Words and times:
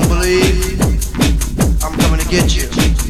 don't 0.00 0.08
believe, 0.08 0.80
I'm 1.82 1.96
coming 1.98 2.20
to 2.20 2.28
get 2.28 2.54
you. 2.54 3.05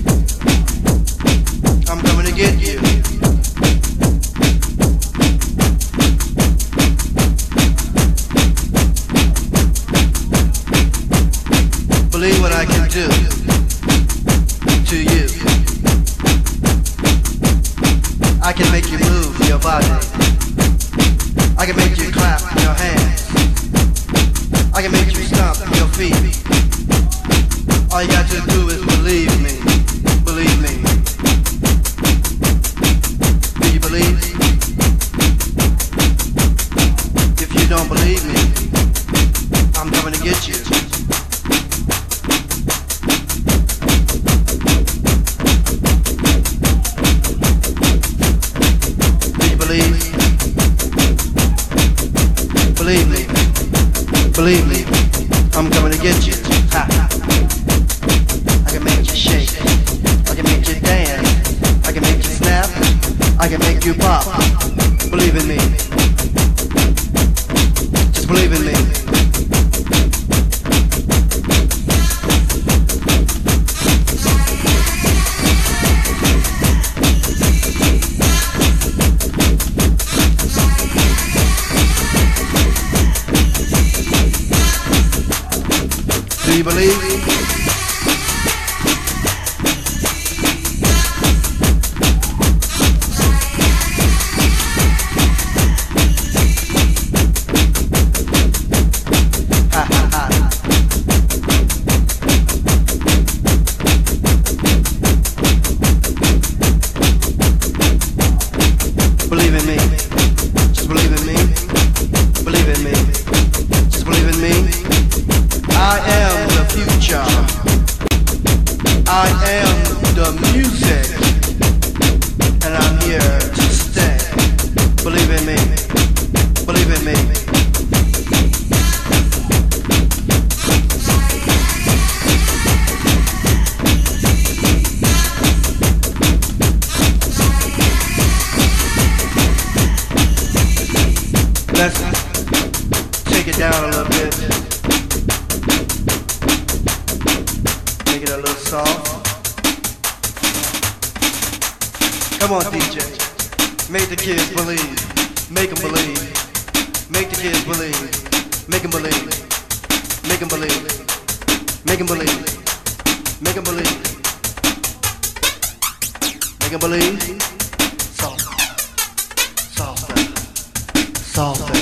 softer, 171.36 171.74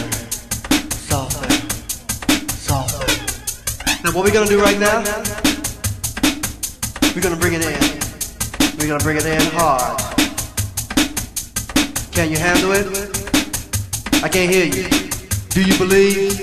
softer, 0.90 1.48
softer. 2.48 3.06
Now 4.02 4.10
what 4.10 4.24
we're 4.24 4.32
gonna 4.32 4.48
do 4.48 4.60
right 4.60 4.80
now, 4.80 4.98
we're 7.14 7.22
gonna 7.22 7.36
bring 7.36 7.52
it 7.52 7.62
in. 7.62 8.78
We're 8.80 8.88
gonna 8.88 9.04
bring 9.04 9.16
it 9.16 9.26
in 9.26 9.40
hard. 9.52 10.00
Can 12.10 12.32
you 12.32 12.36
handle 12.36 12.72
it? 12.72 12.88
I 14.24 14.28
can't 14.28 14.50
hear 14.50 14.64
you. 14.64 14.88
Do 15.50 15.62
you 15.62 15.78
believe? 15.78 16.40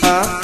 Huh? 0.00 0.41